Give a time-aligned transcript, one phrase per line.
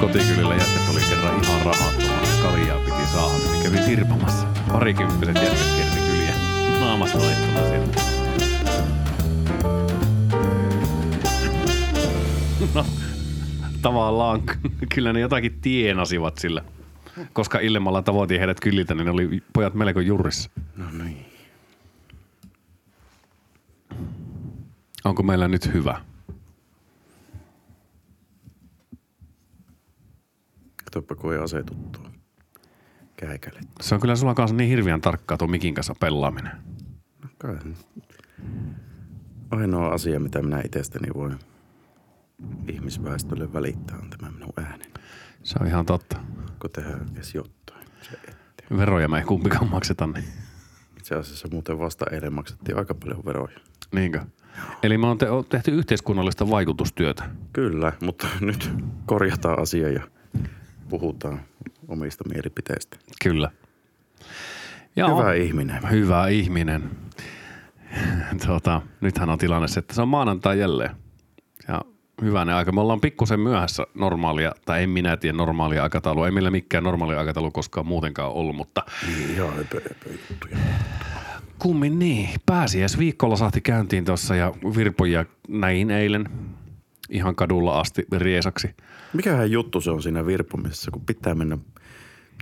[0.00, 2.42] kotikylillä jättet oli kerran ihan rahattomana.
[2.42, 4.46] Kaljaa piti saada, niin kävi virpamassa.
[4.72, 6.34] Parikymppiset jättet kierti kyliä.
[6.80, 8.00] Naamasta laittuna sieltä.
[12.74, 12.86] No,
[13.82, 14.42] tavallaan
[14.94, 16.64] kyllä ne jotakin tienasivat sillä.
[17.32, 20.50] Koska ilmalla tavoitin heidät kyliltä, niin ne oli pojat melko jurrissa.
[20.76, 21.26] No niin.
[25.04, 26.00] Onko meillä nyt hyvä?
[30.90, 32.02] Katsopa, kun ei asetu tuo
[33.16, 33.60] käikälle.
[33.80, 36.52] Se on kyllä sulla kanssa niin hirveän tarkkaa tuo mikin kanssa pelaaminen.
[37.22, 37.56] No kai.
[39.50, 41.38] Ainoa asia, mitä minä itsestäni voin
[42.68, 44.90] ihmisväestölle välittää, on tämä minun äänen.
[45.42, 46.16] Se on ihan totta.
[46.60, 47.86] Kun tehdään edes jotain.
[48.76, 50.24] Veroja me ei kumpikaan makseta, niin
[50.98, 53.58] Itse asiassa muuten vasta eilen maksettiin aika paljon veroja.
[53.94, 54.20] niinkö?
[54.82, 57.30] Eli me on te- on tehty yhteiskunnallista vaikutustyötä.
[57.52, 58.70] Kyllä, mutta nyt
[59.06, 60.02] korjataan asia ja
[60.90, 61.40] puhutaan
[61.88, 62.96] omista mielipiteistä.
[63.22, 63.50] Kyllä.
[64.96, 65.18] Joo.
[65.20, 65.90] Hyvä ihminen.
[65.90, 66.90] Hyvä ihminen.
[68.46, 70.90] Tota, nythän on tilanne se, että se on maanantai jälleen.
[71.68, 71.80] Ja
[72.22, 72.72] hyvänen aika.
[72.72, 76.26] Me ollaan pikkusen myöhässä normaalia, tai en minä tiedä normaalia aikataulua.
[76.26, 80.56] Ei meillä mikään normaalia aikataulu koskaan muutenkaan ollut, mutta Niin, Ihan öpö, öpö juttuja.
[81.58, 82.28] kummin niin.
[82.46, 86.28] Pääsiäis viikolla sahti käyntiin tuossa ja virpoja näin eilen
[87.10, 88.74] ihan kadulla asti riesaksi.
[89.12, 91.58] Mikähän juttu se on siinä virpomisessa, kun pitää mennä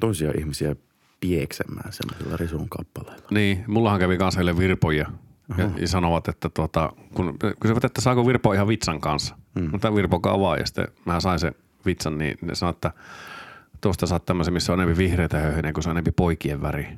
[0.01, 0.77] toisia ihmisiä
[1.21, 3.29] pieksemään semmoisilla risun kappaleilla.
[3.31, 5.07] Niin, mullahan kävi kanssa heille virpoja.
[5.59, 9.37] Ja, ja, sanovat, että tuota, kun kysyvät, että saako Virpo ihan vitsan kanssa.
[9.55, 9.69] Mm.
[9.71, 10.59] Mutta Virpokaa vaan.
[10.59, 11.55] Ja sitten mä sain sen
[11.87, 12.93] vitsan, niin ne sanoi, että
[13.81, 16.89] tuosta saat tämmöisen, missä on enemmän vihreitä höyheniä, kun se on enemmän poikien väri.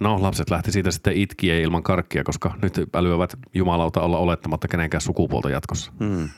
[0.00, 5.00] No, lapset lähti siitä sitten itkiä ilman karkkia, koska nyt älyävät jumalauta olla olettamatta kenenkään
[5.00, 5.92] sukupuolta jatkossa.
[6.00, 6.28] Mm.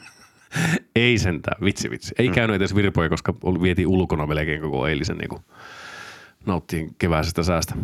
[0.96, 2.14] Ei sentään, vitsi vitsi.
[2.18, 5.42] Ei käynyt edes virpoja, koska vietiin ulkona melkein koko eilisen niin kuin
[6.46, 7.74] nauttiin keväisestä säästä.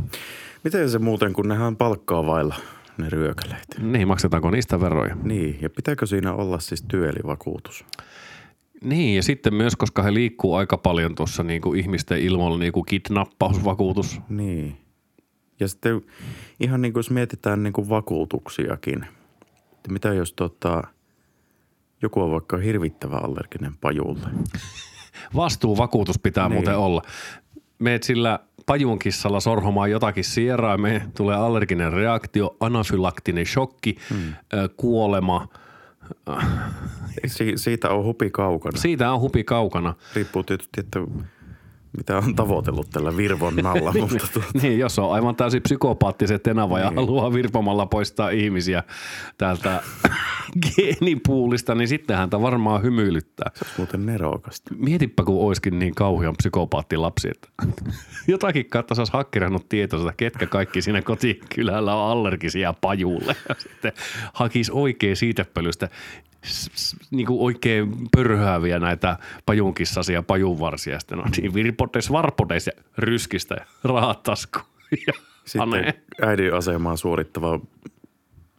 [0.64, 2.54] Miten se muuten, kun nehän palkkaa vailla
[2.98, 3.66] ne ryökäleet?
[3.78, 5.16] Niin, maksetaanko niistä veroja?
[5.22, 7.84] Niin, ja pitääkö siinä olla siis työelivakuutus?
[8.84, 12.72] Niin, ja sitten myös, koska he liikkuu aika paljon tuossa niin kuin ihmisten ilmoilla niin
[12.72, 14.20] kuin kidnappausvakuutus.
[14.28, 14.76] Niin.
[15.60, 16.02] Ja sitten
[16.60, 19.06] ihan niin kuin jos mietitään niin kuin vakuutuksiakin,
[19.72, 20.82] että mitä jos tota,
[22.02, 24.28] joku on vaikka hirvittävä allerginen pajulle?
[25.36, 26.54] Vastuuvakuutus pitää niin.
[26.54, 27.02] Muuten olla.
[27.78, 34.34] Meet sillä pajunkissalla sorhomaan jotakin sieraa, me tulee allerginen reaktio, anafylaktinen shokki, hmm.
[34.76, 35.48] kuolema.
[37.26, 38.78] Si- siitä on hupi kaukana.
[38.78, 39.94] Siitä on hupi kaukana.
[40.14, 41.00] Riippuu tietysti, että
[41.96, 46.92] mitä on tavoitellut tällä virvonnalla, mutta tu- Niin, jos on aivan täysin psykopaattiset tenava ja
[46.96, 48.82] haluaa virpomalla poistaa ihmisiä
[49.38, 49.82] täältä
[50.76, 53.50] geenipuulista, niin sitten häntä varmaan hymyilyttää.
[53.54, 54.74] se olisi muuten nerokasta.
[54.78, 57.48] Mietipä, kun olisikin niin kauhean psykopaattilapsi, että
[58.28, 63.36] jotakin kautta saisi hakkerannut tietoista, ketkä kaikki siinä kotikylällä on allergisia pajulle.
[63.48, 63.92] Ja sitten
[64.32, 65.88] hakisi oikein siitepölystä
[67.10, 71.00] niin kuin oikein pörhääviä näitä pajunkissasia pajunvarsia.
[71.00, 74.64] Sitten on niin virpotes, varpotes ja ryskistä ja rahat taskuun.
[75.06, 75.12] Ja.
[75.44, 77.60] Sitten äidin asemaa suorittava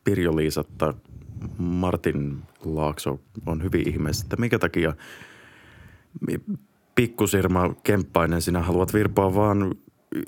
[0.04, 0.94] Pirjo Liisatta
[1.58, 4.94] Martin Laakso on hyvin ihmeessä, että minkä takia
[6.96, 9.76] pikkusirma Kemppainen sinä haluat virpoa vaan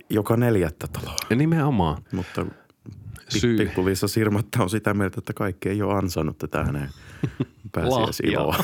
[0.09, 1.15] joka neljättä taloa.
[1.29, 1.97] Ja nimenomaan.
[2.11, 2.45] Mutta
[3.29, 3.55] Syy.
[3.55, 6.89] pik- pikkuliissa Sirmatta on sitä mieltä, että kaikki ei ole ansainnut tätä hänen
[7.71, 8.55] pääsiäisiloa.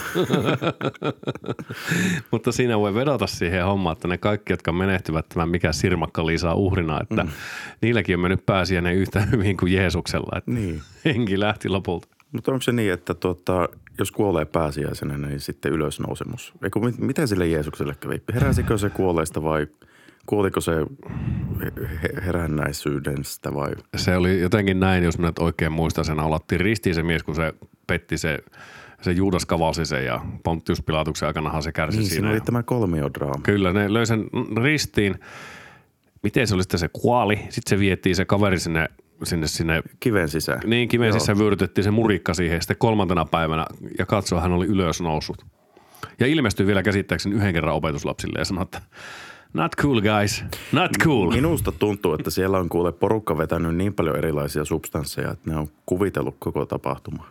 [2.31, 6.53] Mutta siinä voi vedota siihen hommaan, että ne kaikki, jotka menehtyvät tämän mikä sirmakka liisaa
[6.55, 7.29] uhrina, että mm.
[7.81, 10.37] niilläkin on mennyt pääsiäinen yhtä hyvin kuin Jeesuksella.
[10.37, 10.81] Että Niin.
[11.05, 12.07] henki lähti lopulta.
[12.31, 13.69] Mutta onko se niin, että tuota,
[13.99, 16.53] jos kuolee pääsiäisenä, niin sitten ylösnousemus?
[16.63, 18.21] Eiku, mit- miten sille Jeesukselle kävi?
[18.33, 19.67] Heräsikö se kuolleista vai
[20.25, 20.71] kuoliko se
[22.03, 23.71] he- herännäisyydestä vai?
[23.95, 27.53] Se oli jotenkin näin, jos nyt oikein muistan sen, alattiin ristiin se mies, kun se
[27.87, 28.39] petti se,
[29.01, 32.19] se Juudas kavalsi sen ja Pontius Pilatuksen aikanahan se kärsi Niin, siinä.
[32.21, 33.41] siinä oli tämä kolmiodraama.
[33.43, 34.23] Kyllä, ne löi sen
[34.63, 35.15] ristiin.
[36.23, 37.35] Miten se oli sitten se kuoli?
[37.35, 38.87] Sitten se vietiin se kaveri sinne,
[39.23, 40.59] sinne, sinne Kiven sisään.
[40.65, 42.55] Niin, kiven sisään vyörytettiin se murikka siihen.
[42.55, 43.65] ja Sitten kolmantena päivänä
[43.99, 45.45] ja katsoo, hän oli ylös noussut.
[46.19, 48.81] Ja ilmestyi vielä käsittääkseni yhden kerran opetuslapsille ja sanoi, että
[49.53, 51.31] not cool guys, not cool.
[51.31, 55.67] Minusta tuntuu, että siellä on kuule porukka vetänyt niin paljon erilaisia substansseja, että ne on
[55.85, 57.25] kuvitellut koko tapahtuma.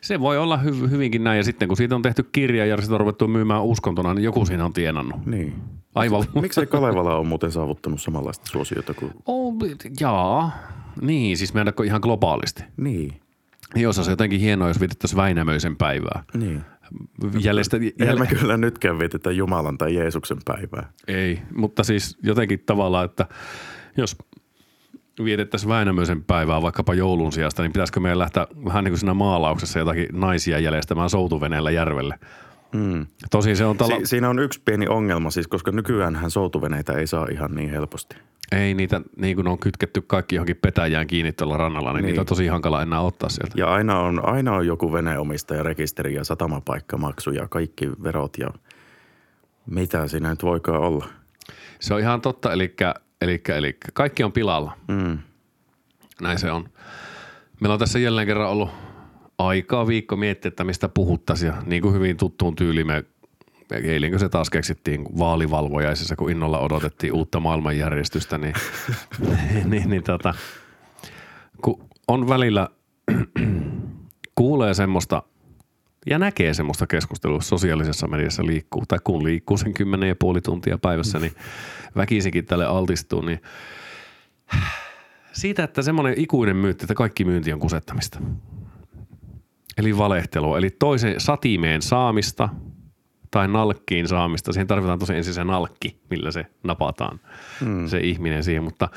[0.00, 1.36] Se voi olla hy- hyvinkin näin.
[1.36, 4.46] Ja sitten kun siitä on tehty kirja ja sitä on ruvettu myymään uskontona, niin joku
[4.46, 5.26] siinä on tienannut.
[5.26, 5.54] Niin.
[5.94, 6.24] Aivan.
[6.40, 9.12] Miksei Kalevala ole muuten saavuttanut samanlaista suosiota kuin...
[9.26, 9.54] Oh,
[10.00, 10.50] jaa.
[11.00, 12.64] Niin, siis meidänkö ihan globaalisti.
[12.76, 13.12] Niin,
[13.76, 16.22] Jos olisi jotenkin hienoa, jos vietettäisiin Väinämöisen päivää.
[16.34, 16.64] niin.
[17.40, 20.92] Jäljestä, Eihän me kyllä nytkään vietetä Jumalan tai Jeesuksen päivää.
[21.08, 23.26] Ei, mutta siis jotenkin tavallaan, että
[23.96, 24.16] jos
[25.24, 29.78] vietettäisiin Väinämöisen päivää vaikkapa joulun sijasta, niin pitäisikö meidän lähteä vähän niin kuin siinä maalauksessa
[29.78, 32.18] jotakin naisia jäljestämään soutuveneellä järvelle?
[32.74, 33.06] Mm.
[33.30, 33.98] Tosin se on tala...
[33.98, 38.16] Si- siinä on yksi pieni ongelma siis, koska nykyään soutuveneitä ei saa ihan niin helposti.
[38.52, 42.20] Ei niitä, niin kuin on kytketty kaikki johonkin petäjään kiinni tuolla rannalla, niin, niin, niitä
[42.20, 43.54] on tosi hankala enää ottaa sieltä.
[43.56, 48.48] Ja aina on, aina on joku veneomistaja, rekisteri ja satamapaikkamaksu ja kaikki verot ja
[49.66, 51.08] mitä siinä nyt voikaan olla.
[51.80, 52.74] Se on ihan totta, eli,
[53.20, 54.76] eli, eli kaikki on pilalla.
[54.88, 55.18] Mm.
[56.20, 56.68] Näin se on.
[57.60, 58.70] Meillä on tässä jälleen kerran ollut
[59.38, 63.04] aikaa viikko miettiä, että mistä puhuttaisiin ja niin kuin hyvin tuttuun tyyliin me
[63.74, 68.54] eilenkö se taas keksittiin vaalivalvojaisessa, kun innolla odotettiin uutta maailmanjärjestystä, niin,
[69.70, 70.34] niin, niin tota,
[71.62, 72.68] kun on välillä,
[74.34, 75.22] kuulee semmoista
[76.06, 80.78] ja näkee semmoista keskustelua sosiaalisessa mediassa liikkuu, tai kun liikkuu sen kymmenen ja puoli tuntia
[80.78, 81.32] päivässä, niin
[81.96, 83.42] väkisinkin tälle altistuu, niin
[85.32, 88.20] siitä, että semmoinen ikuinen myytti, että kaikki myynti on kusettamista.
[89.78, 92.48] Eli valehtelua, eli toisen satimeen saamista–
[93.32, 94.52] tai nalkkiin saamista.
[94.52, 97.20] Siihen tarvitaan tosi ensin se nalkki, millä se napataan
[97.60, 97.86] mm.
[97.86, 98.88] se ihminen siihen, mutta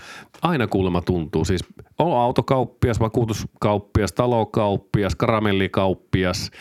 [0.42, 1.46] aina kuulemma tuntuu.
[1.46, 1.64] Siis
[2.00, 6.52] on autokauppias, vakuutuskauppias, talokauppias, karamellikauppias,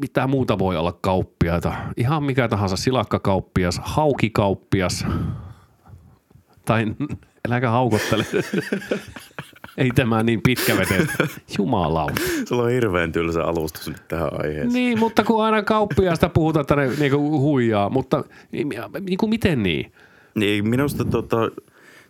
[0.00, 1.74] mitä muuta voi olla kauppiaita.
[1.96, 5.06] Ihan mikä tahansa silakkakauppias, haukikauppias
[6.64, 6.86] tai
[7.48, 8.24] äläkä haukottele.
[9.78, 11.26] Ei tämä niin pitkä veteistä.
[11.58, 12.20] Jumalauta.
[12.44, 14.72] Sulla on hirveän tylsä alustus nyt tähän aiheeseen.
[14.72, 18.24] Niin, mutta kun aina kauppiaasta puhutaan, että ne niinku huijaa, mutta
[19.00, 19.92] niinku miten niin?
[20.34, 21.36] Niin, minusta tota,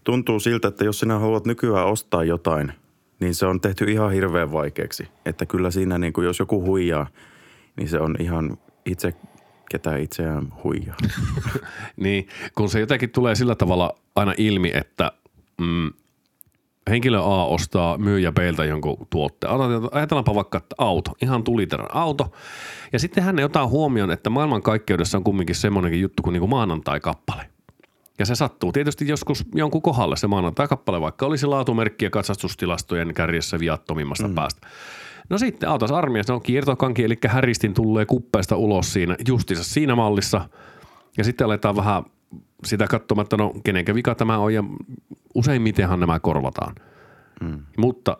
[0.04, 2.72] tuntuu siltä, että jos sinä haluat nykyään ostaa jotain,
[3.20, 5.08] niin se on tehty ihan hirveän vaikeaksi.
[5.26, 7.06] Että kyllä siinä, niin kuin jos joku huijaa,
[7.76, 9.14] niin se on ihan itse
[9.70, 10.96] ketä itseään huijaa.
[11.96, 15.12] niin, kun se jotenkin tulee sillä tavalla aina ilmi, että
[15.60, 15.92] mm,
[16.88, 19.52] henkilö A ostaa myyjä B:ltä jonkun tuotteen.
[19.92, 22.32] Ajatellaanpa vaikka, että auto, ihan tuliteran auto.
[22.92, 26.50] Ja sitten hän ei ota huomioon, että maailmankaikkeudessa on kumminkin semmoinenkin juttu kuin, niin kuin
[26.50, 27.46] maanantai-kappale.
[28.18, 33.58] Ja se sattuu tietysti joskus jonkun kohdalle se maanantai-kappale, vaikka olisi laatumerkki ja katsastustilastojen kärjessä
[33.58, 34.34] viattomimmasta mm.
[34.34, 34.66] päästä.
[35.30, 40.48] No sitten autas armias, on kiertokanki, eli häristin tulee kuppeesta ulos siinä, justiinsa siinä mallissa.
[41.16, 42.04] Ja sitten aletaan vähän
[42.64, 44.64] sitä katsomatta, no kenenkä vika tämä on ja
[45.34, 46.74] useimmitenhan nämä korvataan.
[47.40, 47.62] Mm.
[47.76, 48.16] Mutta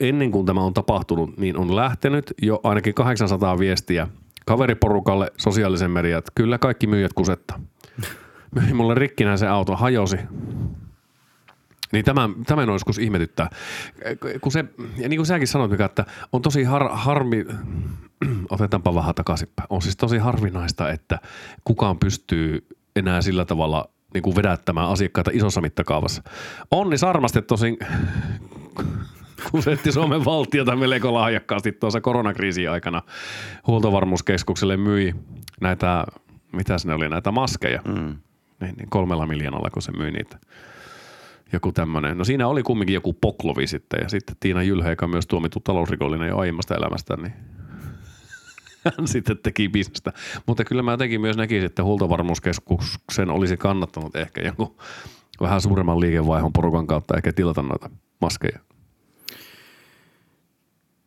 [0.00, 4.08] ennen kuin tämä on tapahtunut, niin on lähtenyt jo ainakin 800 viestiä
[4.46, 6.24] kaveriporukalle, sosiaalisen mediat.
[6.34, 7.60] Kyllä kaikki myyjät kusetta.
[8.54, 10.16] Myi mulle rikkinä se auto, hajosi.
[11.92, 13.50] Niin tämä, tämä on joskus ihmetyttää.
[14.40, 14.64] Kun se,
[14.96, 17.46] ja niin kuin säkin sanoit, Mika, että on tosi har, harmi,
[18.50, 19.66] otetaanpa vähän takaisinpäin.
[19.70, 21.18] On siis tosi harvinaista, että
[21.64, 22.66] kukaan pystyy
[22.98, 26.22] enää sillä tavalla niin kuin vedättämään asiakkaita isossa mittakaavassa.
[26.70, 27.78] Onni Sarmaste tosin
[29.50, 33.02] kusetti Suomen valtiota melko lahjakkaasti tuossa koronakriisin aikana.
[33.66, 35.14] Huoltovarmuuskeskukselle myi
[35.60, 36.04] näitä,
[36.52, 37.82] mitä ne oli, näitä maskeja.
[37.84, 38.16] Mm.
[38.60, 40.38] Niin, niin kolmella miljoonalla, kun se myi niitä.
[41.52, 42.18] Joku tämmöinen.
[42.18, 46.38] No siinä oli kumminkin joku poklovi sitten ja sitten Tiina Jylheika myös tuomittu talousrikollinen jo
[46.38, 47.32] aiemmasta elämästä, niin
[48.84, 50.12] hän sitten teki bisnestä.
[50.46, 54.76] Mutta kyllä mä jotenkin myös näkisin, että huoltovarmuuskeskuksen olisi kannattanut ehkä joku
[55.40, 58.58] vähän suuremman liikevaihon porukan kautta ehkä tilata noita maskeja.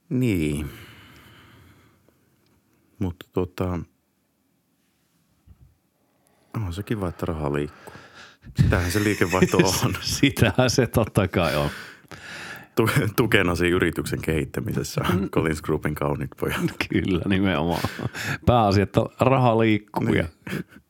[0.09, 0.69] Niin.
[2.99, 3.79] Mutta tota,
[6.65, 7.93] on se kiva, että raha liikkuu.
[8.61, 9.97] Sitähän se liikevaihto on.
[10.01, 11.69] Sitähän se totta kai on
[13.15, 15.01] tukenasi yrityksen kehittämisessä
[15.31, 16.61] Collins Groupin kaunit pojat.
[16.89, 17.81] Kyllä, nimenomaan.
[18.45, 20.17] Pääasia, että raha liikkuu niin.
[20.17, 20.25] ja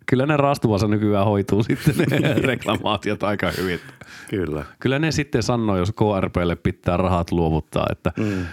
[0.06, 3.80] kyllä ne rastuvassa nykyään hoituu sitten ne reklamaatiot aika hyvin.
[4.30, 4.66] Kyllä.
[4.80, 8.46] Kyllä ne sitten sanoo, jos KRPlle pitää rahat luovuttaa, että, mm.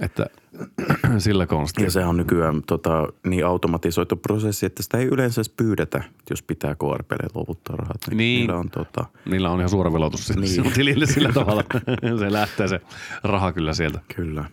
[0.00, 0.26] että
[1.18, 1.86] sillä konstilla.
[1.86, 6.42] Ja se on nykyään tota, niin automatisoitu prosessi, että sitä ei yleensä edes pyydetä, jos
[6.42, 7.91] pitää KRPlle luovuttaa rahat.
[8.14, 8.40] Niin.
[8.40, 9.04] Niillä on, tota...
[9.24, 10.72] niillä on ihan suora velotus niin.
[10.72, 11.64] tilille sillä tavalla.
[12.18, 12.80] se lähtee se
[13.24, 14.00] raha kyllä sieltä.
[14.16, 14.44] Kyllä.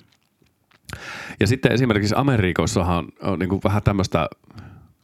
[1.39, 4.29] Ja sitten esimerkiksi Amerikoissahan on niin kuin vähän tämmöistä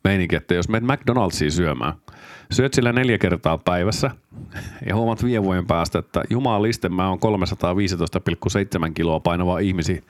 [0.03, 1.93] meininkiä, että jos menet McDonald'siin syömään–
[2.51, 4.11] Syöt sillä neljä kertaa päivässä
[4.87, 7.19] ja huomaat viiden vuoden päästä, että jumaliste mä oon
[8.87, 10.03] 315,7 kiloa painava ihmisi,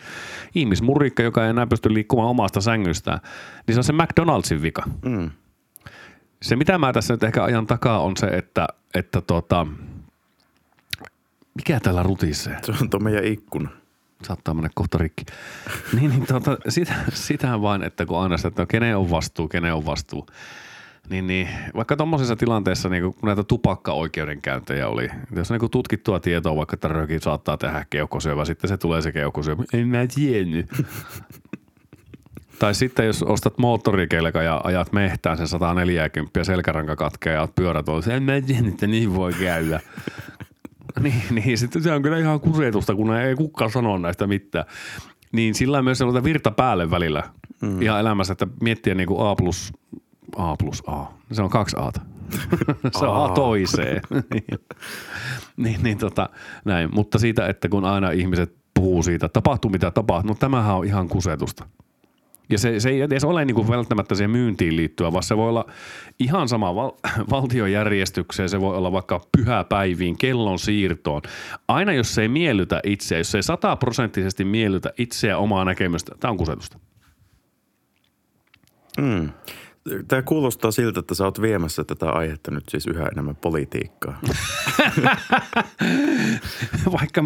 [0.55, 3.19] ihmismurikka, joka ei enää pysty liikkumaan omasta sängystään.
[3.67, 4.83] Niin se on se McDonald'sin vika.
[5.05, 5.31] Mm.
[6.45, 9.67] Se mitä mä tässä nyt ehkä ajan takaa on se, että, että tota,
[11.55, 12.57] mikä täällä rutisee?
[12.63, 13.69] Se on tuo meidän ikkuna.
[14.23, 15.25] saattaa mennä kohta rikki.
[15.99, 19.47] Niin, niin tuota, sitä, sitä vain, että kun aina sitä, että no, kenen on vastuu,
[19.47, 20.27] kenen on vastuu.
[21.09, 26.55] Niin, niin vaikka tuommoisessa tilanteessa, niin kun näitä tupakka-oikeudenkäyntejä oli, jos on niin tutkittua tietoa,
[26.55, 29.63] vaikka että röökin saattaa tehdä keuhkosyövä, sitten se tulee se keuhkosyövä.
[29.73, 30.65] En mä tiennyt.
[32.59, 37.89] Tai sitten jos ostat moottorikelka ja ajat mehtään sen 140 selkäranka katkee ja oot pyörät
[37.89, 39.79] on, en mä tiedä, että niin voi käydä.
[41.03, 44.65] niin, niin, sitten se on kyllä ihan kusetusta, kun ei kukaan sano näistä mitään.
[45.31, 47.23] Niin sillä on myös sellaista virta päälle välillä
[47.61, 47.81] mm.
[47.81, 49.73] ihan elämässä, että miettiä niin kuin A plus
[50.35, 51.05] A plus A.
[51.31, 52.01] Se on kaksi Ata.
[52.99, 54.01] se on A toiseen.
[55.57, 56.29] niin, niin tota,
[56.65, 56.89] näin.
[56.93, 60.85] Mutta siitä, että kun aina ihmiset puhuu siitä, että tapahtuu mitä tapahtuu, no tämähän on
[60.85, 61.65] ihan kusetusta.
[62.49, 65.49] Ja se, se ei edes ole niin kuin välttämättä siihen myyntiin liittyä, vaan se voi
[65.49, 65.65] olla
[66.19, 66.91] ihan sama val-
[67.31, 71.21] valtiojärjestykseen, se voi olla vaikka pyhäpäiviin, kellon siirtoon.
[71.67, 76.31] Aina jos se ei miellytä itseä, jos se ei sataprosenttisesti miellytä itseä omaa näkemystä, tämä
[76.31, 76.79] on kusetusta.
[78.97, 79.29] Mm.
[80.07, 84.19] Tämä kuulostaa siltä, että sä oot viemässä tätä aihetta nyt siis yhä enemmän politiikkaa.
[86.99, 87.21] Vaikka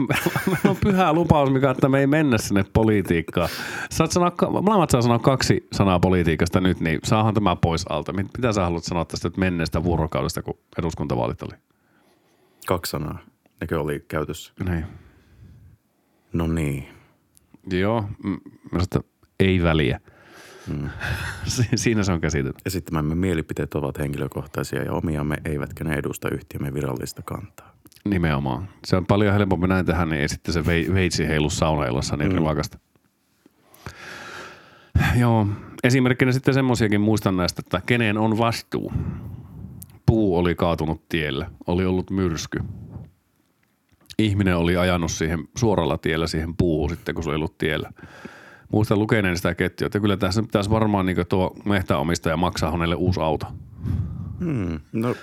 [0.68, 3.50] on pyhä lupaus, mikä että me ei mennä sinne politiikkaan.
[3.92, 8.14] Saat sanoa, molemmat saa sanoa kaksi sanaa politiikasta nyt, niin saahan tämä pois alta.
[8.14, 11.54] Mitä sä haluat sanoa tästä menneestä vuorokaudesta, kun eduskuntavaalit oli?
[12.68, 13.20] Kaksi sanaa.
[13.62, 14.54] Nekö oli käytössä?
[14.70, 14.86] Niin.
[16.34, 16.88] No niin.
[17.72, 18.06] Joo,
[18.72, 19.04] minusta
[19.40, 20.00] ei väliä.
[20.70, 20.90] Mm.
[21.76, 22.62] Siinä se on käsitetty.
[22.66, 27.74] Esittämämme mielipiteet ovat henkilökohtaisia ja omiamme, eivätkä ne edusta yhtiömme virallista kantaa.
[28.06, 28.70] Nimenomaan.
[28.86, 32.38] Se on paljon helpompi näin tehdä, niin sitten se veitsi heilu saunailassa niin mm.
[32.38, 32.80] rivakasta.
[35.20, 35.48] Joo,
[35.84, 38.94] esimerkkinä sitten semmoisiakin muistan näistä, että kenen on vastuu.
[40.06, 42.60] Puu oli kaatunut tielle, oli ollut myrsky.
[44.20, 47.92] Ihminen oli ajanut siihen suoralla tiellä siihen puuhun sitten, kun se oli ollut tiellä
[48.72, 53.20] muistan lukeneen sitä ketjua, että kyllä tässä pitäisi varmaan niin tuo mehtäomistaja maksaa hänelle uusi
[53.20, 53.46] auto.
[54.40, 54.80] Hmm.
[54.92, 55.16] No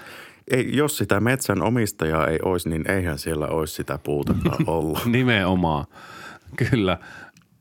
[0.51, 5.07] ei, jos sitä metsän omistajaa ei olisi, niin eihän siellä olisi sitä puutetta ollut.
[5.07, 5.85] Nimenomaan,
[6.57, 6.99] kyllä.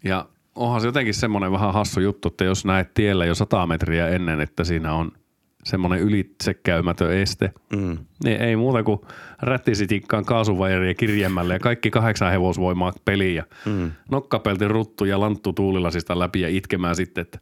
[0.04, 0.25] Ja
[0.56, 4.42] onhan se jotenkin semmoinen vähän hassu juttu, että jos näet tiellä jo sata metriä ennen,
[4.42, 5.12] että siinä on–
[5.66, 7.52] semmoinen ylitsekäymätön este.
[7.76, 7.98] Mm.
[8.24, 9.00] Niin ei muuta kuin
[9.42, 13.46] rättisitikkaan kaasuvajeri ja kirjemmälle ja kaikki kahdeksan hevosvoimaa peliä.
[13.66, 13.92] Mm.
[14.12, 17.40] Nokkapeltin ruttu ja lanttu tuulilasista läpi ja itkemään sitten, että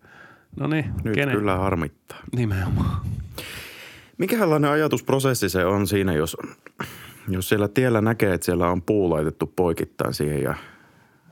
[0.56, 0.86] no niin.
[1.04, 1.36] Nyt kenen?
[1.36, 2.20] kyllä harmittaa.
[2.36, 3.06] Nimenomaan.
[4.18, 6.38] Mikälainen ajatusprosessi se on siinä, jos,
[7.28, 10.56] jos siellä tiellä näkee, että siellä on puu laitettu poikittain siihen ja–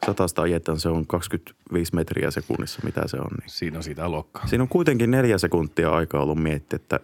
[0.06, 3.28] satasta ajetaan, se on 25 metriä sekunnissa, mitä se on.
[3.40, 3.50] Niin.
[3.50, 4.48] Siinä on sitä luokkaa.
[4.48, 7.00] Siinä on kuitenkin neljä sekuntia aikaa ollut miettiä, että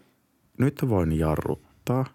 [0.58, 2.06] nyt voin jarruttaa.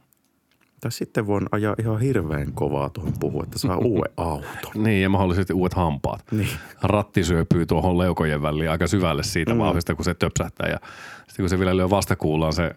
[0.81, 4.73] Tai sitten voin ajaa ihan hirveän kovaa tuohon puhua, että saa uuden auton.
[4.75, 6.25] niin, ja mahdollisesti uudet hampaat.
[6.31, 6.49] Niin.
[6.83, 9.59] Ratti syöpyy tuohon leukojen väliin aika syvälle siitä mm.
[9.59, 10.69] vahvista, kun se töpsähtää.
[10.69, 10.79] Ja
[11.27, 12.75] sitten kun se vielä lyö vastakuulaan se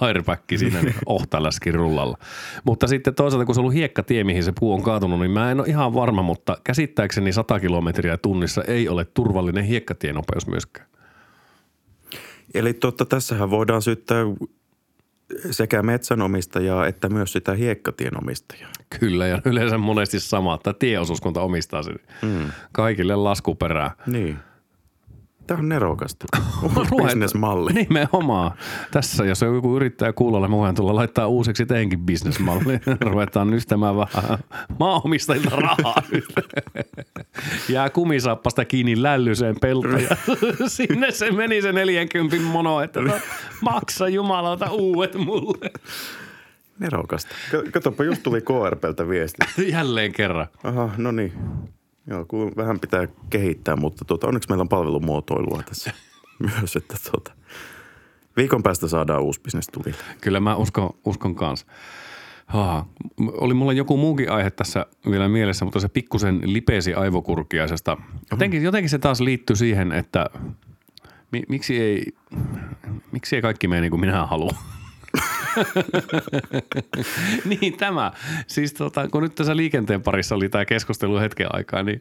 [0.00, 2.18] airbag siinä ohtaläskin rullalla.
[2.64, 5.50] Mutta sitten toisaalta, kun se on ollut hiekkatie, mihin se puu on kaatunut, niin mä
[5.50, 10.88] en ole ihan varma, mutta käsittääkseni 100 kilometriä tunnissa ei ole turvallinen hiekkatienopeus myöskään.
[12.54, 14.24] Eli totta, tässähän voidaan syyttää
[15.50, 18.70] sekä metsänomistajaa että myös sitä hiekkatienomistajaa.
[19.00, 22.50] Kyllä, ja yleensä monesti sama, että tieosuuskunta omistaa sen mm.
[22.72, 23.90] kaikille laskuperää.
[24.06, 24.38] Niin.
[25.46, 26.26] Tämä on nerokasta.
[27.04, 27.72] Bisnesmalli.
[27.82, 28.50] Nimenomaan.
[28.90, 32.80] Tässä, jos joku yrittäjä kuulolla, mä voin tulla laittaa uusiksi teinkin bisnesmalli.
[33.10, 34.38] Ruvetaan nystämään vähän
[34.78, 36.02] maaomistajilta rahaa
[37.68, 40.16] Jää kumisaappasta kiinni lällyseen peltoon ja
[40.66, 43.00] sinne se meni se 40 mono, että
[43.60, 45.70] maksa jumalauta uudet mulle.
[46.78, 47.34] Nerokasta.
[47.72, 49.70] Katsopa, just tuli KRPltä viesti.
[49.70, 50.46] Jälleen kerran.
[50.64, 51.32] Aha, no niin.
[52.06, 55.92] Joo, kun vähän pitää kehittää, mutta tuota, onneksi meillä on palvelumuotoilua tässä
[56.60, 57.32] myös, että tuota,
[58.36, 59.94] viikon päästä saadaan uusi bisnes tuli.
[60.20, 61.66] Kyllä mä uskon, uskon kanssa.
[62.46, 62.88] Haa.
[63.32, 67.96] Oli mulla joku muukin aihe tässä vielä mielessä, mutta se pikkusen lipesi aivokurkiaisesta.
[68.30, 70.26] Jotenkin, jotenkin se taas liittyy siihen, että
[71.32, 72.04] mi, miksi, ei,
[73.12, 74.56] miksi ei kaikki mene niin kuin minä haluan.
[77.60, 78.12] niin tämä.
[78.46, 82.00] Siis tota, kun nyt tässä liikenteen parissa oli tämä keskustelu hetken aikaa, niin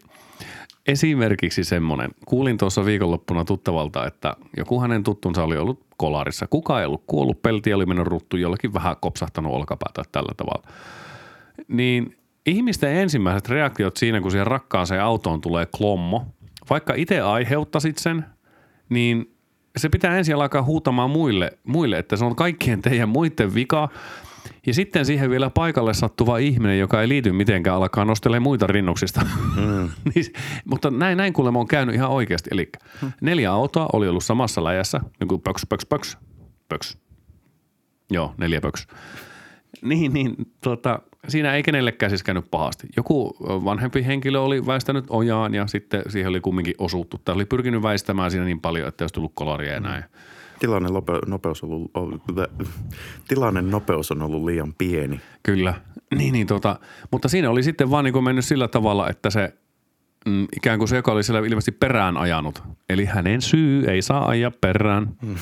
[0.88, 2.12] esimerkiksi semmoinen.
[2.25, 6.48] Kuulin tuossa viikonloppuna tuttavalta, että joku hänen tuttunsa oli ollut kolarissa.
[6.48, 10.68] Kuka ei ollut kuollut, pelti oli mennyt ruttu, jollakin vähän kopsahtanut olkapäätä tällä tavalla.
[11.68, 16.25] Niin ihmisten ensimmäiset reaktiot siinä, kun siihen rakkaaseen autoon tulee klommo,
[16.70, 18.25] vaikka itse aiheuttasit sen,
[18.89, 19.31] niin
[19.78, 23.90] se pitää ensin alkaa huutamaan muille, muille, että se on kaikkien teidän muiden vika.
[24.68, 29.22] Ja sitten siihen vielä paikalle sattuva ihminen, joka ei liity mitenkään, alkaa nostelemaan muita rinnuksista.
[29.56, 29.90] Mm.
[30.16, 30.25] niin,
[30.66, 32.50] mutta näin, näin kuulemma on käynyt ihan oikeasti.
[32.54, 32.70] Eli
[33.22, 36.18] neljä autoa oli ollut samassa läjässä, niin kuin pöks, pöks, pöks,
[36.70, 36.98] pöks.
[38.12, 38.88] Joo, neljä pöks.
[39.90, 42.88] Niin, niin tota, siinä ei kenellekään siis käynyt pahasti.
[42.98, 47.18] Joku vanhempi henkilö oli väistänyt ojaan ja sitten siihen oli kumminkin osuttu.
[47.25, 50.04] Tämä oli pyrkinyt väistämään siinä niin paljon, että olisi tullut kolaria ja näin.
[50.60, 52.22] Tilanne, lope, nopeus on ollut,
[53.28, 55.22] tilanne nopeus on ollut liian pieni.
[55.44, 55.74] Kyllä,
[56.16, 56.80] niin, niin tota,
[57.12, 59.54] mutta siinä oli sitten vaan niin kuin mennyt sillä tavalla, että se
[60.25, 62.63] mm, ikään kuin se, joka oli siellä ilmeisesti perään ajanut.
[62.90, 65.08] Eli hänen syy ei saa ajaa perään.
[65.25, 65.36] Hmm.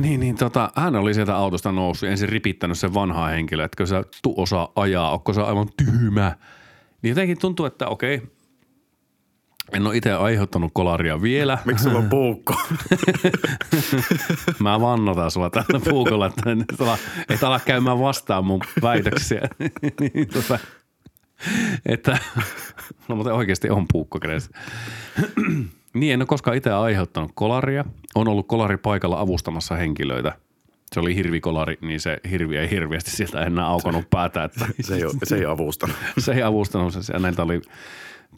[0.00, 4.04] Niin, niin tota, hän oli sieltä autosta noussut ensin ripittänyt sen vanhaa henkilöä, että sä
[4.22, 6.36] tu osaa ajaa, onko sä aivan tyhmä.
[7.02, 8.22] Niin jotenkin tuntuu, että okei,
[9.72, 11.58] en ole itse aiheuttanut kolaria vielä.
[11.64, 12.54] Miksi sulla on puukko?
[14.58, 16.42] Mä vannotan sua tällä puukolla, että
[17.28, 19.40] et ala käymään vastaan mun väitöksiä.
[20.00, 20.58] niin, tota,
[21.86, 22.18] että,
[23.08, 24.50] no mutta oikeasti on puukko kädessä.
[25.94, 27.84] niin, en ole koskaan itse aiheuttanut kolaria.
[28.14, 30.32] On ollut kolari paikalla avustamassa henkilöitä.
[30.92, 34.44] Se oli hirvikolari, niin se hirvi ei hirviästi sieltä enää aukonut päätä.
[34.44, 35.96] Että se, ei, se ei avustanut.
[36.18, 36.92] se ei avustanut.
[37.00, 37.60] Se, näiltä oli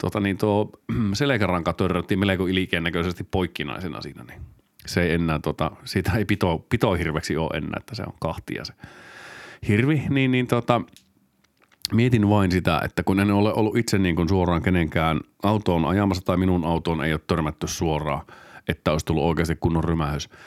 [0.00, 0.71] tuota niin tuo
[1.14, 4.40] selkäranka törröttiin melko ilikeen näköisesti poikkinaisena siinä, niin
[4.87, 8.64] se ei enää, tota, siitä ei pito, pito hirveksi ole enää, että se on kahtia
[8.64, 8.73] se
[9.68, 10.80] hirvi, niin, niin tota,
[11.94, 16.25] mietin vain sitä, että kun en ole ollut itse niin kuin suoraan kenenkään autoon ajamassa
[16.25, 18.26] tai minun autoon ei ole törmätty suoraan,
[18.68, 20.28] että olisi tullut oikeasti kunnon rymähys–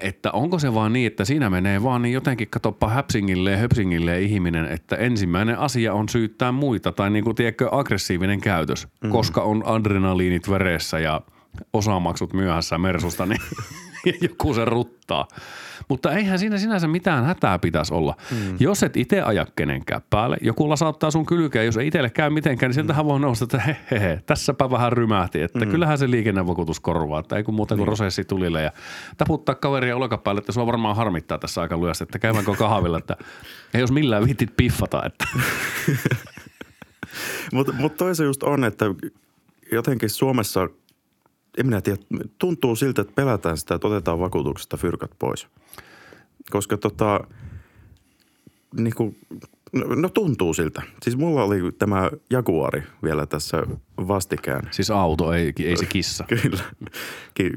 [0.00, 4.20] että onko se vaan niin, että siinä menee vaan niin jotenkin, katoppa häpsingille ja höpsingille
[4.20, 9.10] ihminen, että ensimmäinen asia on syyttää muita tai niin kuin tiedätkö, aggressiivinen käytös, mm.
[9.10, 11.20] koska on adrenaliinit veressä ja
[11.72, 13.40] osamaksut myöhässä Mersusta, niin
[14.28, 15.28] joku se ruttaa.
[15.88, 18.16] Mutta eihän siinä sinänsä mitään hätää pitäisi olla.
[18.30, 18.56] Mm.
[18.60, 22.70] Jos et itse aja kenenkään päälle, joku lasauttaa sun kylkeä, jos ei itselle käy mitenkään,
[22.70, 25.42] niin sieltähän voi nousta, että he, he, he tässäpä vähän rymähti.
[25.42, 25.70] Että mm.
[25.70, 27.88] kyllähän se liikennevakuutus korvaa, että ei kun muuta kuin niin.
[27.88, 28.72] rosessi tulille ja
[29.16, 33.16] taputtaa kaveria olkapäälle, että sua varmaan harmittaa tässä aika lyössä, että käydäänkö kahvilla, että
[33.74, 35.02] ei jos millään viitit piffata.
[35.06, 35.24] Että.
[37.52, 38.84] Mutta mut toisa just on, että
[39.72, 40.68] jotenkin Suomessa–
[41.58, 41.98] en minä tiedä,
[42.38, 45.46] tuntuu siltä, että pelätään sitä, että otetaan vakuutuksesta fyrkat pois.
[46.50, 47.20] Koska tota,
[48.76, 49.16] niin kuin,
[49.72, 50.82] no, no tuntuu siltä.
[51.02, 53.62] Siis mulla oli tämä Jaguari vielä tässä
[53.96, 54.68] vastikään.
[54.70, 56.24] Siis auto, ei, ei se kissa.
[56.42, 56.62] Kyllä.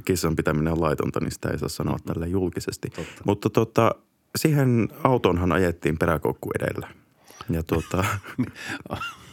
[0.06, 2.90] Kissan pitäminen on laitonta, niin sitä ei saa sanoa tällä julkisesti.
[2.90, 3.22] Totta.
[3.26, 3.96] Mutta tota,
[4.36, 6.88] siihen autonhan ajettiin peräkoukku edellä.
[7.50, 8.06] Ja tuota,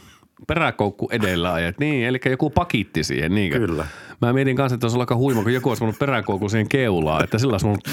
[0.46, 1.78] peräkoukku edellä ajat.
[1.78, 3.86] Niin, eli joku pakitti siihen, niin Kyllä.
[4.20, 7.38] Mä mietin kanssa, että olisi aika huima, kun joku olisi voinut peräkoukku siihen keulaan, että
[7.38, 7.88] sillä olisi voinut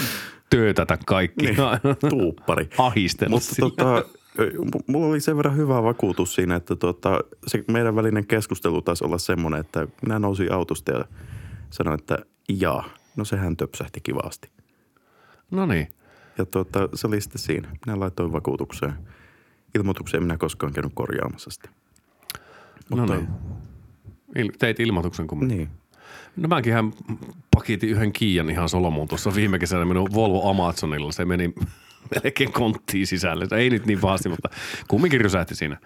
[0.50, 1.46] töötätä kaikki.
[1.46, 1.58] Niin,
[2.10, 2.70] tuuppari.
[2.78, 4.04] Ahistella Mutta tota,
[4.88, 9.18] mulla oli sen verran hyvä vakuutus siinä, että tota, se meidän välinen keskustelu taisi olla
[9.18, 11.06] semmoinen, että minä nousin autosta ja
[11.70, 12.18] sanoin, että
[12.50, 14.50] jaa, no sehän töpsähti kivasti.
[15.52, 15.88] No niin.
[16.38, 17.70] Ja tota, se oli sitten siinä.
[17.86, 18.94] Minä laitoin vakuutukseen.
[19.76, 21.70] Ilmoitukseen minä koskaan käynyt korjaamassa sitä.
[22.96, 23.28] No niin.
[24.36, 25.48] Il- teit ilmoituksen kun...
[25.48, 25.70] Niin.
[26.36, 26.94] No mäkin hän
[27.56, 31.12] pakitin yhden Kiian ihan Solomuun tuossa viime kesänä minun Volvo Amazonilla.
[31.12, 31.54] Se meni
[32.24, 33.48] melkein konttiin sisälle.
[33.58, 34.50] Ei nyt niin pahasti, mutta
[34.88, 35.78] kumminkin rysähti siinä.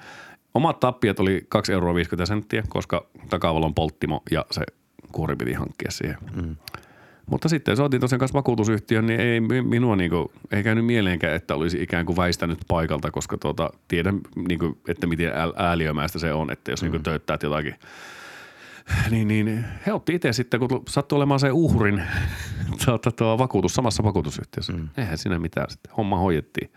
[0.54, 1.94] Omat tappiat oli 2,50 euroa
[2.68, 4.62] koska takavalon polttimo ja se
[5.12, 6.18] kuori piti hankkia siihen.
[6.36, 6.56] Mm.
[7.34, 11.84] Mutta sitten soitin tosiaan kanssa vakuutusyhtiön, niin ei minua niinku, ei käynyt mieleenkään, että olisi
[11.84, 16.82] ikään kuin väistänyt paikalta, koska tuota, tiedän, niinku, että miten ääliömäistä se on, että jos
[16.82, 16.98] niinku mm.
[16.98, 17.76] niinku töyttäät jotakin
[19.10, 22.04] niin, niin he otti itse sitten, kun sattui olemaan se uhrin
[22.86, 24.74] tuota, tuo vakuutus samassa vakuutusyhtiössä.
[24.74, 24.90] Mm.
[24.98, 25.94] Eihän siinä mitään sitten.
[25.98, 26.72] Homma hoidettiin.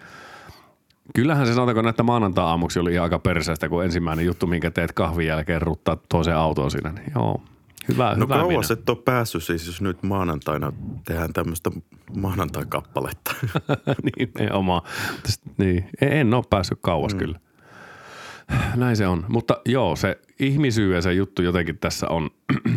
[1.15, 5.27] Kyllähän se sanotaanko, että maanantai-aamuksi oli ihan aika perseestä, kun ensimmäinen juttu, minkä teet kahvin
[5.27, 6.93] jälkeen ruttaa toiseen autoon siinä.
[6.93, 7.41] Niin joo,
[7.89, 10.73] Hyvä, no hyvä kauas et ole päässyt siis, jos nyt maanantaina
[11.05, 11.71] tehdään tämmöistä
[12.17, 13.35] maanantai-kappaletta.
[14.17, 14.83] niin, oma.
[15.57, 17.19] Niin, en ole päässyt kauas mm.
[17.19, 17.41] kyllä.
[18.77, 19.25] Näin se on.
[19.29, 22.31] Mutta joo, se ihmisyys ja se juttu jotenkin tässä on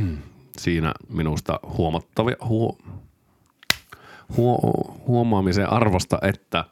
[0.58, 2.78] siinä minusta huomattavia, huo,
[4.38, 4.58] huo,
[5.08, 6.66] huomaamisen arvosta, että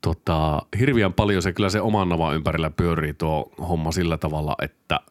[0.00, 5.00] tota, hirviän paljon se kyllä se oman navan ympärillä pyörii tuo homma sillä tavalla, että–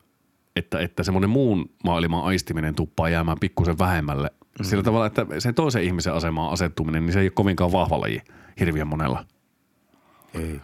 [0.56, 4.32] että, että semmoinen muun maailman aistiminen tuppaa jäämään pikkusen vähemmälle.
[4.60, 4.65] Mm.
[4.65, 8.22] Sillä tavalla, että sen toisen ihmisen asemaan asettuminen, niin se ei ole kovinkaan vahva laji
[8.60, 9.26] hirviän monella.
[10.34, 10.62] Ei.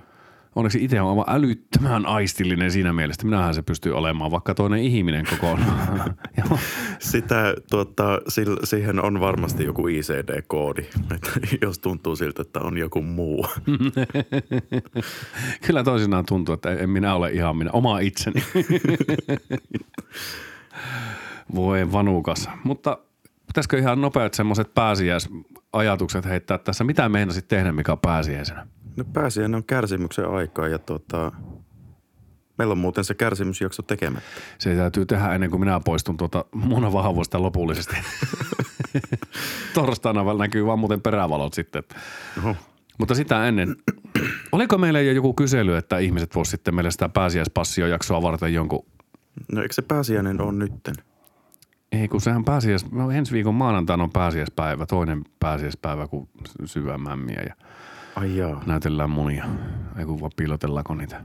[0.56, 3.26] Onneksi itse on aivan älyttömän aistillinen siinä mielessä.
[3.26, 6.16] Minähän se pystyy olemaan vaikka toinen ihminen kokonaan.
[7.00, 8.20] Sitä, tuota,
[8.64, 10.82] siihen on varmasti joku ICD-koodi,
[11.16, 11.30] että
[11.62, 13.48] jos tuntuu siltä, että on joku muu.
[15.68, 18.44] Kyllä toisinaan tuntuu, että en minä ole ihan minä, oma itseni.
[21.56, 22.50] Voi vanukas.
[22.64, 22.98] Mutta
[23.48, 26.84] pitäisikö ihan nopeat semmoiset pääsiäisajatukset heittää tässä?
[26.84, 28.68] Mitä meinasit tehdä, mikä on pääsiäisenä?
[28.96, 31.32] No pääsiäinen on kärsimyksen aikaa ja tuota,
[32.58, 34.30] meillä on muuten se kärsimysjakso tekemättä.
[34.58, 37.96] Se täytyy tehdä ennen kuin minä poistun tuota munavahvuista lopullisesti.
[39.74, 41.84] Torstaina vielä näkyy vaan muuten perävalot sitten.
[42.38, 42.56] Oho.
[42.98, 43.76] Mutta sitä ennen,
[44.52, 48.86] oliko meillä jo joku kysely, että ihmiset voisivat sitten meille sitä pääsiäispassiojaksoa varten jonkun
[49.52, 50.96] No eikö se pääsiäinen on nytten?
[51.92, 56.30] Ei, kun sehän pääsiäis, no ensi viikon maanantaina on pääsiäispäivä, toinen pääsiäispäivä kuin
[56.66, 57.56] syvämämmiä ja
[58.16, 58.64] Ai jaa.
[58.66, 59.46] näytellään munia.
[59.98, 61.24] Ei kun vaan piilotellaanko niitä.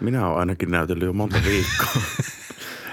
[0.00, 1.88] Minä olen ainakin näytellyt jo monta viikkoa.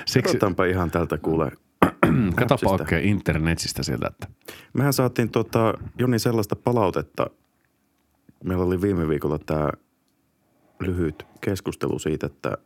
[0.05, 1.51] Siksi, Katsotaanpa ihan tältä kuule.
[2.35, 2.83] katsopa appsista.
[2.83, 4.27] oikein internetistä sieltä, että
[4.73, 7.29] Mehän saatiin tota, Joni sellaista palautetta.
[8.43, 9.69] Meillä oli viime viikolla tämä
[10.79, 12.57] lyhyt keskustelu siitä, että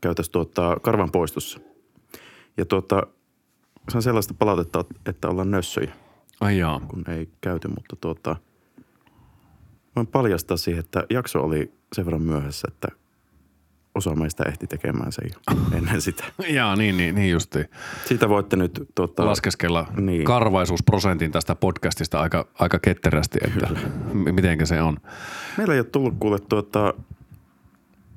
[0.00, 1.60] käytäisiin tuota karvan poistossa.
[2.56, 3.02] Ja tuota,
[3.88, 5.92] se on sellaista palautetta, että ollaan nössöjä,
[6.40, 6.80] ai jaa.
[6.80, 8.36] kun ei käyty, mutta tuota,
[9.96, 12.88] voin paljastaa siihen, että jakso oli sen verran myöhässä, että
[13.94, 16.24] osa meistä ehti tekemään sen jo ennen sitä.
[16.48, 17.66] Jaa, niin, niin, niin justiin.
[18.04, 20.24] Siitä voitte nyt tuota, Laskeskella Niin.
[20.24, 23.66] karvaisuusprosentin tästä podcastista aika, aika ketterästi, että
[24.12, 24.96] m- mitenkä se on.
[25.58, 26.94] Meillä ei ole tullut kuule tuota,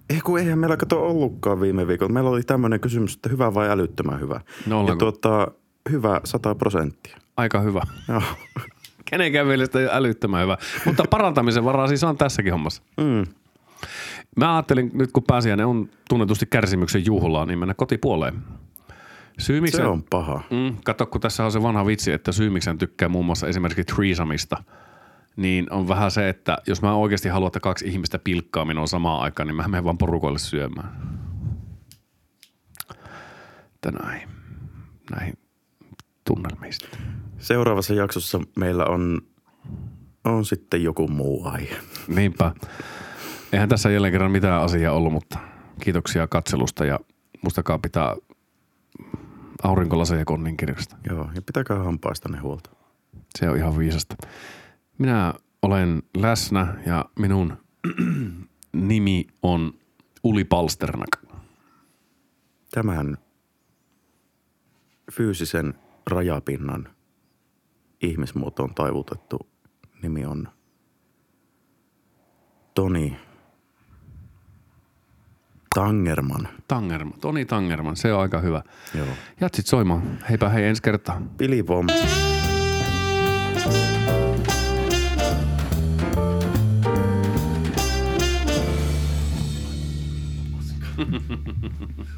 [0.10, 2.14] ei kun eihän meillä kato ollutkaan viime viikolla.
[2.14, 4.42] Meillä oli tämmöinen kysymys, että hyvä vai älyttömän hyvä.
[4.68, 5.52] No ja tuota,
[5.92, 7.18] hyvä 100 prosenttia.
[7.38, 7.82] Aika hyvä.
[8.08, 8.22] Joo.
[9.10, 10.58] Kenenkään mielestä älyttömän hyvä.
[10.86, 12.84] Mutta parantamisen varaa siis on tässäkin hommassa.
[12.98, 13.26] Mm.
[14.36, 18.34] Mä ajattelin nyt, kun pääsiäinen on tunnetusti kärsimyksen juhlaa, niin mennä kotipuoleen.
[19.40, 20.42] Syy, miksi Se on paha.
[20.50, 23.96] Mm, kato, kun tässä on se vanha vitsi, että syy, miksi tykkää muun muassa esimerkiksi
[23.96, 24.64] threesamista,
[25.36, 29.22] niin on vähän se, että jos mä oikeasti haluan, että kaksi ihmistä pilkkaa minua samaan
[29.22, 31.20] aikaan, niin mä menen vaan porukoille syömään.
[33.76, 34.30] Että näin.
[35.12, 35.38] Näihin
[36.26, 37.27] tunnelmiin sitten.
[37.40, 39.22] Seuraavassa jaksossa meillä on,
[40.24, 41.78] on sitten joku muu aihe.
[42.08, 42.52] Niinpä.
[43.54, 45.40] Eihän tässä jälleen kerran mitään asiaa ollut, mutta
[45.82, 47.00] kiitoksia katselusta ja
[47.42, 48.16] muistakaa pitää
[49.64, 50.98] aurinkolaseja konnin kirjasta.
[51.10, 52.70] Joo, ja pitäkää hampaista ne huolta.
[53.40, 54.16] Se on ihan viisasta.
[54.98, 57.58] Minä olen läsnä ja minun
[58.74, 59.74] nimi on
[60.24, 61.10] Uli Palsternak.
[62.72, 63.18] Tämän
[65.12, 65.74] fyysisen
[66.10, 66.97] rajapinnan
[68.02, 69.40] ihmismuotoon taivutettu
[70.04, 70.48] nimi on
[72.74, 73.18] Toni
[75.76, 76.48] Tangerman.
[76.68, 78.62] Tangerman, Toni Tangerman, se on aika hyvä.
[78.98, 79.08] Joo.
[79.42, 80.20] Jatsit soimaan.
[80.30, 81.22] Heipä hei ensi kertaa.
[81.38, 81.90] Billy Bomb.